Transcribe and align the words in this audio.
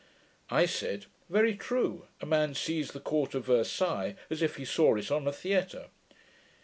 I 0.49 0.65
said, 0.65 1.05
'Very 1.29 1.53
true: 1.53 2.07
a 2.21 2.25
man 2.25 2.55
sees 2.55 2.89
the 2.89 2.99
court 2.99 3.35
of 3.35 3.45
Versailles, 3.45 4.15
as 4.31 4.41
if 4.41 4.55
he 4.55 4.65
saw 4.65 4.95
it 4.95 5.11
on 5.11 5.27
a 5.27 5.31
theatre.' 5.31 5.89